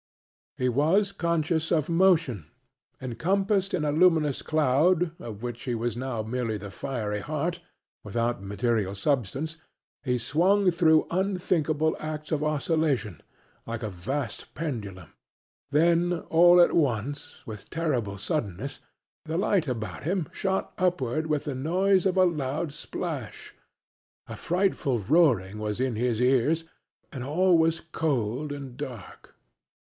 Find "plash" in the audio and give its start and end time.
22.91-23.53